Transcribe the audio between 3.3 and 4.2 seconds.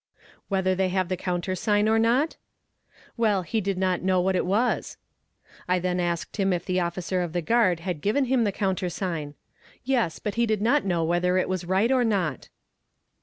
he did not